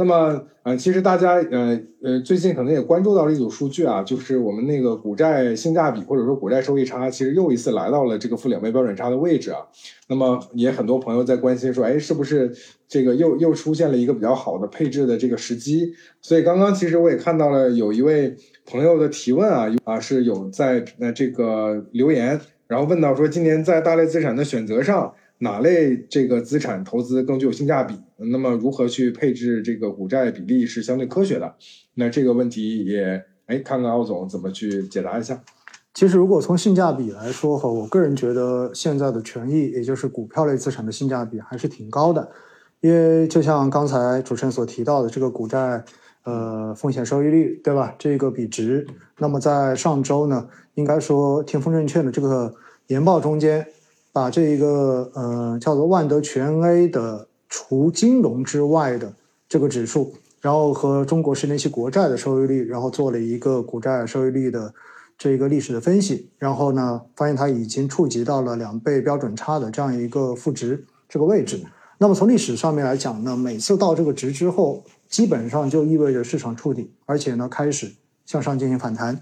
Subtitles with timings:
[0.00, 9.58] 那么，呃，其实大家，呃呃，最近可能也关注到了一组数据啊，就是我们那个股债性价比或者说股债收益差，其实又一次来到了这个负两倍标准差的位置啊。
[10.08, 12.50] 那么，也很多朋友在关心说，哎，是不是
[12.88, 15.92] 这个又又出现了一个比较好的配置的这个时机？
[16.22, 25.12] 所以，刚刚其实我也看到了有一位朋友的提问啊，啊是有在呃这个留言，然后问到说，今年在大类资产的选择上。
[25.42, 27.94] 哪类这个资产投资更具有性价比？
[28.30, 31.54] 那么如何去配置这个股债比例是相对科学的？
[31.94, 35.42] 那这个问题也哎，看看奥总怎么去解答一下。
[35.94, 42.30] 其实如果从性价比来说，哈，我个人觉得现在的权益，也就是股票类资产的性价比还是挺高的。
[42.80, 45.84] 因为就像刚才主持人所提到的，这个股债
[46.24, 47.94] 呃风险收益率，对吧？
[47.98, 48.86] 这个比值，
[49.18, 52.54] 那么在上周呢，应该说天风证券的这个
[52.86, 53.66] 研报中间。
[54.12, 59.12] 把这一个呃叫做万德全 A 的除金融之外的
[59.46, 64.72] 这个指数，然后和中国十年期国债的收益率，然后做了一个股债收益率的
[65.18, 71.60] 这一个历史的分析，然后呢发现它已经触及到了两倍标准差的这样一个负值这个位置。
[71.98, 77.92] 那么从历史上面来讲呢，每次到这个值之后，基本上就意味着市场触底，而且呢开始
[78.24, 79.20] 向上进行反弹。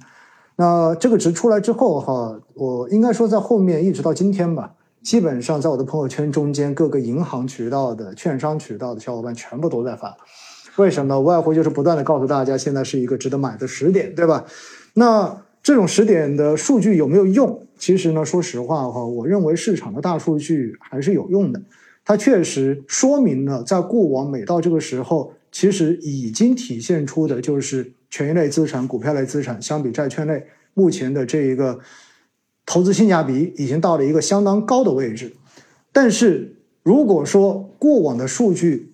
[0.55, 4.75] 那这个值出来之后哈，我应该说在后面一直到今天吧。
[5.09, 10.15] 基本上在我的朋友圈中间，各个银行渠道的、券商渠道的小伙伴全部都在发。
[10.77, 11.19] 为什么？
[11.19, 14.45] 无外乎就是不断的告诉大家，现在是一个值得买的时点，对吧？
[14.92, 17.67] 那这种时点的数据有没有用？
[17.78, 21.62] 其实呢，说实话哈，我认为市场的大数据还是有用的。
[22.05, 31.78] 它确实说明了，在过往每到这个时候，其实已经体现出的就是权益类资产、股票类资产相比债券类目前的这一个。
[32.69, 35.35] 投资性价比已经到了一个相当高的位置，
[35.91, 38.93] 但是如果说过往的数据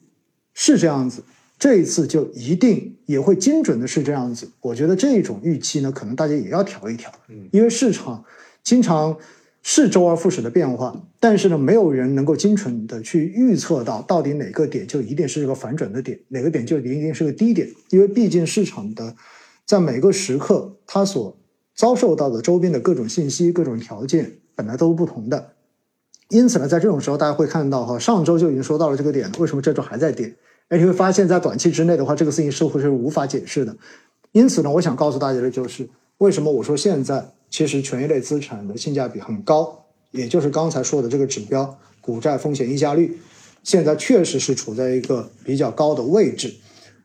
[0.55, 1.25] 是这样子，
[1.59, 4.49] 这一次就一定也会精准的是这样子。
[4.61, 7.11] 我觉得这种预期呢，可能大家也要调一调，
[7.51, 8.25] 因为市场
[8.63, 9.17] 经常
[9.61, 19.17] 是周而复始的变化，但是呢，没有人能够精准的去预测到到底哪个点就一定是这个反转的点，哪个点就一定是个低点，因为毕竟市场的
[19.67, 21.37] 在每个时刻它所。
[21.75, 25.53] 遭受到的周边的各种信息、各种条件本来都不同的，
[26.29, 30.35] 因此呢，在这种时候，大家会看到哈，上周就已经说到了这个点，为什么这周还在跌？
[30.69, 33.77] 哎，你会发现在短期之内的话，这个事情似乎是无法解释的。
[34.33, 43.19] 因此呢，我想告诉大家的就是，为什么我说现在其实权益类资产的性价比很高，也就是刚才说的这个指标——股债风险溢价率，
[43.63, 46.55] 现在确实是处在一个比较高的位置。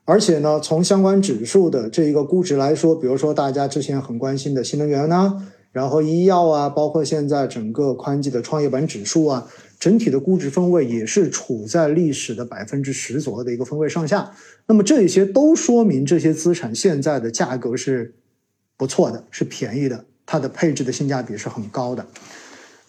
[0.10, 9.48] 而且呢，从相关指数的这一个估值来说，比如说大家之前很关心的新能源呢，然后医药啊，包括现在整个宽基的创业板指数啊，
[9.80, 14.32] 整体的估值分位也是处在历史的百分之十左右的一个分位上下。
[14.66, 18.16] 那么这一些都说明这些资产现在的价格是
[18.78, 22.04] 不错的，是便宜的，它的配置的性价比是很高的。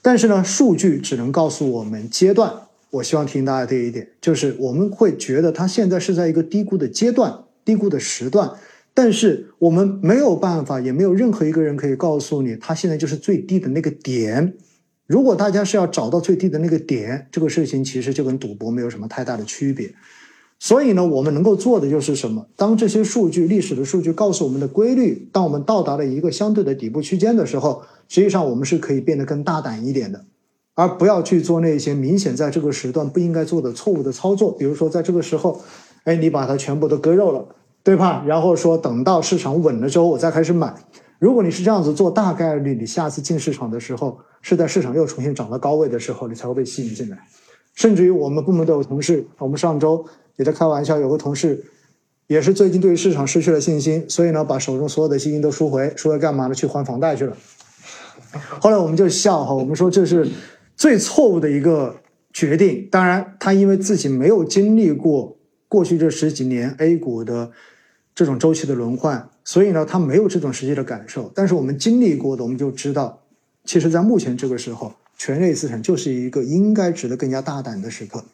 [0.01, 2.51] 但是呢，数据只能告诉我们阶段。
[2.91, 7.33] 我希望提醒大家这一点，就是我们会觉得它现在是在一个低估的阶段、
[7.65, 8.51] 低估的时段，
[8.93, 14.55] 但是我们没有办法，也没有任何一个人可以告诉你，它现在就是最低的那个点。
[15.06, 19.93] 如果大家是要找到最低的那个点，这个事情其实就跟赌博没有什么太大的区别。
[20.59, 22.47] 所以呢，我们能够做的就是什么？
[22.55, 30.25] 当这些数据、历史的数据告诉我们的规律，当我们到达了一个相对的底部区间的时候，实际上我们是可以变得更大胆一点的。
[30.75, 35.61] 而不要去做那些明显在这个时段不应该做的错误的操作，比如说在这个时候，
[36.05, 37.45] 哎，你把它全部都割肉了，
[37.83, 38.25] 对吧？
[38.27, 40.75] 然后说等到市场稳了之后我再开始买。
[41.19, 47.19] 如果你是这样子做，大概率你下次进市场的时候是在市场又重新涨到高位的时候，你才会被吸引进来。
[47.75, 50.07] 甚至于我们部门都有同事，我们上周
[50.37, 51.63] 也在开玩笑，有个同事
[52.27, 56.55] 也是最近对市场失去了信心，所以呢把手中所有的基金都赎回，赎回干嘛呢？
[56.55, 57.37] 去还房贷去了。
[58.59, 60.27] 后来我们就笑哈，我们说这是。
[60.81, 61.95] 最错误的一个
[62.33, 65.37] 决定，当然他因为自己没有经历过
[65.69, 67.51] 过去这十几年 A 股的
[68.15, 71.31] 这种周期的轮换，所以呢，他没有这种实际的感受。
[71.34, 73.21] 但是我们经历过的，我们就知道，
[73.66, 78.25] 其实，在目前这个时候，权益类资产就是一个应该值得更加大胆的时刻。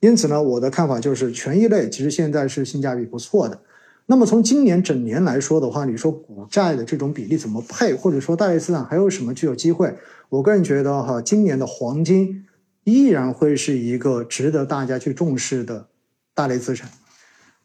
[0.00, 3.60] 因此呢，我的看法就是，权益类其实现在是性价比不错的。
[4.06, 9.94] 那么从今年整年来说的话，你说股债的这种比例怎么配，或者说大类资产还有什么具有机会？
[10.28, 12.44] 我个人觉得哈，今年的黄金
[12.84, 15.88] 依然会是一个值得大家去重视的
[16.34, 16.90] 大类资产。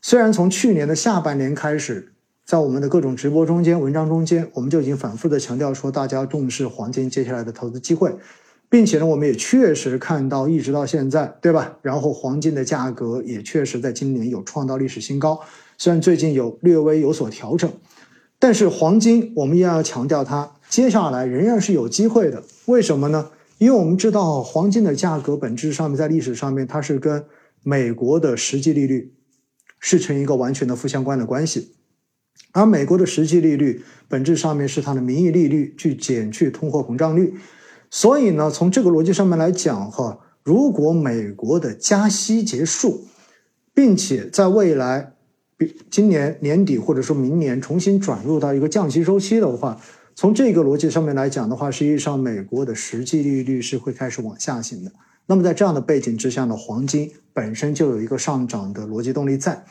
[0.01, 2.13] 虽然从去年的下半年开始，
[2.45, 8.15] 在我们的各种直播中间、文章中间，我们就已经反复的强调说，大家重视黄金接下来的投资机会。
[8.71, 11.79] 并且呢，我们也确实看到，一直到现在，对吧？
[11.81, 15.39] 然后黄金的价格也确实在今年有创造历史新高，
[15.79, 17.67] 虽然最近有略微有所调整，
[18.37, 22.43] 但是黄金我们依然要强调它接下来仍然是有机会的。
[22.65, 23.31] 为什么呢？
[23.57, 27.25] 因为我们知道黄金的价格本质上面在历史上面它是跟
[27.63, 29.13] 美国的实际利率
[29.79, 31.73] 是成一个完全的负相关的关系，
[32.53, 37.33] 而美国的实际利率本质上面是它的名义利率去减去通货膨胀率。
[37.89, 43.05] 所以呢，从这个逻辑上面来讲，哈，如果美国的加息结束，
[43.73, 45.13] 并且在未来，
[45.57, 49.81] 比今年年底或者说明年重新转入到一个降息周期的话，
[50.19, 54.91] 从这个逻辑上面来讲的话，实际上美国的实际利率是会开始往下行的。
[55.27, 59.63] 那么在这样的背景之下呢，黄金本身就有一个上涨的逻辑动力在，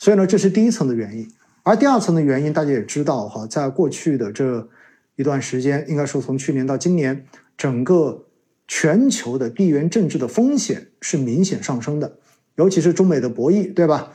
[0.00, 1.30] 所以呢，这是第一层的原因。
[1.62, 4.68] 而第二层的原因，大家也知道，哈，在过去的这
[5.14, 7.24] 一段时间，应该说从去年到今年。
[7.56, 8.24] 整个
[8.66, 12.18] 全球的地缘政治的风险是明显上升的，
[12.56, 14.10] 尤其是中美的博弈，对吧？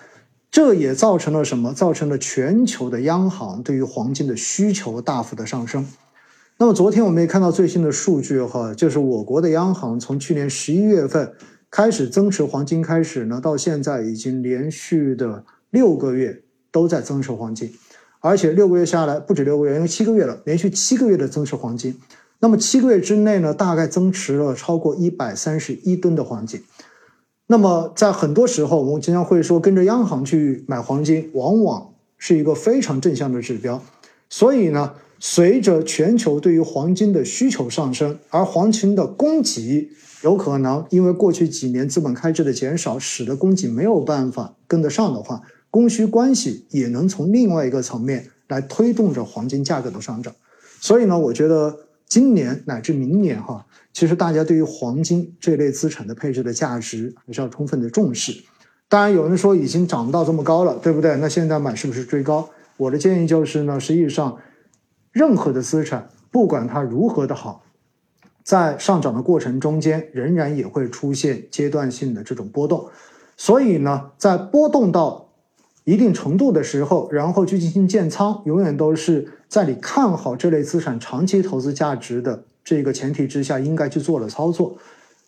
[0.49, 1.73] 这也造成了什么？
[1.73, 5.85] 造成了全球的央行对于黄金的需求大幅的上升。
[6.57, 11.33] 那么昨天我们也看到最新的数据哈，就是我国的央行从去年十一月份
[11.69, 16.41] 开始增持黄金开始呢，到现在已经连续的六个月
[16.71, 17.71] 都在增持黄金，
[18.21, 21.99] 而且六个月下来不止六个月，因为七个月了，连续七个月的增持黄金。
[22.39, 26.63] 那么七个月之内呢，大概增持了超过一百三十一吨的黄金。
[27.49, 33.81] 那么在很多时候，我们经常会说，跟着央行去买黄金，往往是一个非常正向的指标。
[34.29, 39.89] 所以呢，随着全球对于黄金的需求上升，而黄金的供给
[40.23, 45.41] 有可能因为过去几年资本开支的减少，使得供给没有办法跟得上的话，
[45.71, 50.33] 供需关系也能从另外一个层面来推动着黄金价格的上涨。
[50.81, 51.86] 所以呢，我觉得。
[52.07, 58.33] 今年乃至明年，哈，其实大家对于黄金这类资产的配置的价值还是要充分的重视。
[58.87, 61.17] 当然，有人说已经涨到这么高了，对不对？
[61.17, 62.49] 那现在买是不是追高？
[62.77, 64.37] 我的建议就是呢，实际上，
[65.11, 67.65] 任何的资产，不管它如何的好，
[68.41, 72.87] 在上涨的过程中间，仍然也会出现阶段性的这种波动。
[73.35, 75.29] 所以呢，在波动到
[75.83, 79.33] 一定程度的时候，然后去进行建仓，永远都是。
[79.47, 84.77] 在你看好这类资产长期投资价值的这个前提之下，应该去做的操作。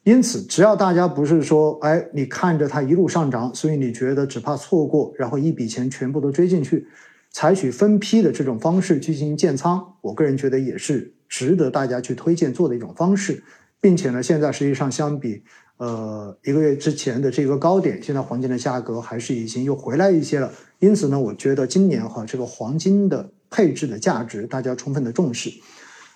[0.04, 6.88] 因此，只要大家不是说，哎，你看着它一路上涨，所以你觉得只怕错过，然后一笔钱全部都追进去，
[7.32, 13.44] 采取分批的这种方式去进行建仓，我个人觉得也是值得大家去推荐做的一种方式。
[13.82, 15.42] 并且呢，现在实际上相比
[15.78, 20.52] 呃一个月之前的这个高点，现在黄金的价格还是已经又回来一些了。
[20.80, 23.30] 因此呢，我觉得今年哈这个黄金的。
[23.50, 25.52] 配置的价值，大家充分的重视。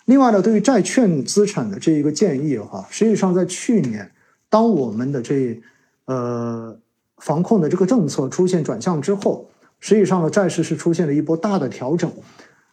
[0.06, 4.12] 另外呢，对于债券资产的这一个建议哈，实际上在去年，
[4.50, 5.62] 当我们的这
[6.06, 6.78] 呃
[7.18, 9.50] 防控的这个政策出现转向之后，
[9.80, 12.12] 实际上呢，债市是出现了一波大的调整。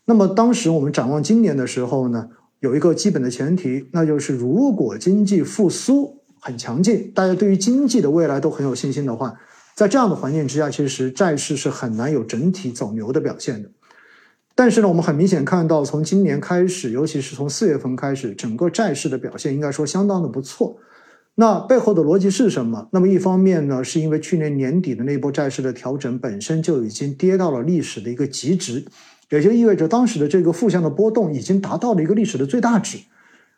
[0.04, 2.28] 那么当时我们展望今年的时候呢，
[2.58, 9.38] 有一个基本的前提，那就是如果经济复苏很强劲，大家对于经济的未来都很有信心的话，
[9.76, 13.70] 在这样的环境之下，其实债市是很难有整体走牛的表现的。
[14.60, 20.76] 但是呢，我们很明显看到，从今年开始，尤其是从四月份开始，整个债市的表现应该说相当的不错。
[21.36, 22.86] 那背后的逻辑是什么？
[22.92, 28.84] 那么一方面呢，是因为去年年底的那波债市的调整本身就已经跌到了历史的一个极值，
[29.30, 32.98] 也就意味着当时的这个负向的波动已经达到了一个历史的最大值。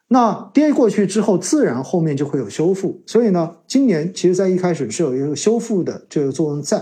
[0.06, 3.02] 那跌过去之后，自然后面就会有修复。
[3.08, 6.80] 所以呢，今年其实在一开始是有一个修复的这个作用在，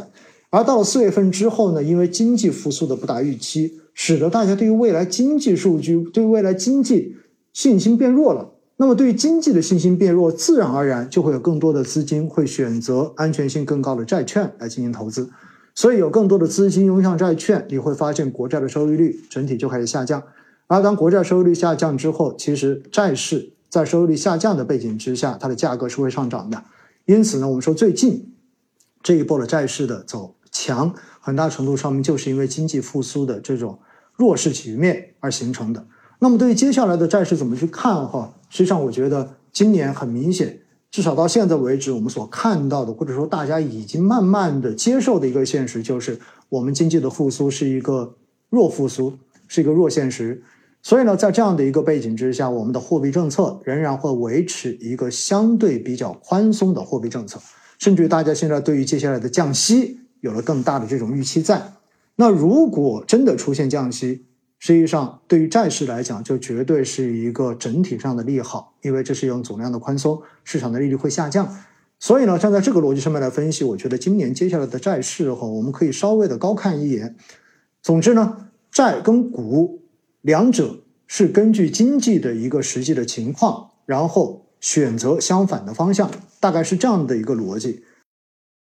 [0.51, 3.81] 而到了四月份之后呢，因为经济复苏的不达预期。
[4.03, 7.17] 使得大家对于未来经济数据、对未来经济
[7.53, 8.51] 信心变弱了。
[8.79, 15.29] 那么，对于经济的信心变弱，自然而然就会有更多的资金会选择安全性更高的债券来进行投资。
[15.75, 20.23] 所以，有更多的资金涌向债券，你会发现国债的收益率整体就开始下降。
[20.67, 26.63] 而当国债收益率下降之后，其实债市在收益率下降的背景之下，它的价格是会上涨的。
[27.05, 28.33] 因此呢，我们说最近
[29.03, 33.79] 这一波的债市的走强，很大程度上面就是因为经济复苏的这种。
[34.17, 35.83] 弱势局面而形成的。
[36.19, 38.07] 那么，对于接下来的债市怎么去看？
[38.07, 48.15] 哈，实际上我觉得今年很明显，至少到现在为止，我们所看到的，或者说大家已经慢慢的接受的一个现实，就是我们经济的复苏是一个
[48.51, 49.15] 弱复苏，
[49.49, 50.43] 是一个弱现实。
[50.83, 57.41] 所以呢，在这样的一个背景之下，我们的货币政策仍然会维持一个相对比较宽松的货币政策，
[57.79, 61.73] 甚至于大家现在对于接下来的降息有了更大的这种预期在。
[62.17, 64.27] 那如果真的出现降息，
[64.59, 71.57] 实际上对于债市来讲，就绝对是一个整体上的利好，因为这是一种总量的宽松，市场的利率会下降。
[71.99, 77.17] 所以呢，站在这个逻辑上面来分析，我觉得今年接下来的债市哈，我们可以稍微的高看一眼。
[77.83, 79.83] 总之呢，债跟股
[80.21, 87.83] 两者是根据经济的一个实际的情况，然后选择相反的方向，大概是这样的一个逻辑。